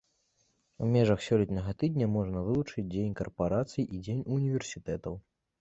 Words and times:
У 0.85 0.87
межах 0.95 1.19
сёлетняга 1.25 1.75
тыдня 1.83 2.07
можна 2.15 2.41
вылучыць 2.49 2.87
дзень 2.97 3.15
карпарацый 3.23 3.85
і 3.95 4.03
дзень 4.07 4.27
універсітэтаў. 4.39 5.25